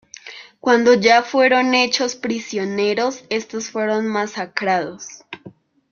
Cuando 0.59 0.95
ya 0.95 1.21
fueron 1.21 1.75
hechos 1.75 2.15
prisioneros 2.15 3.23
estos 3.29 3.69
fueron 3.69 4.07
masacrados. 4.07 5.23